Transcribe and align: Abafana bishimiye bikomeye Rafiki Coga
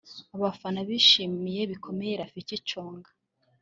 Abafana 0.35 0.79
bishimiye 0.89 1.61
bikomeye 1.71 2.13
Rafiki 2.21 2.55
Coga 2.67 3.09